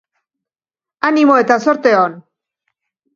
[1.09, 2.17] Animo eta zorte on!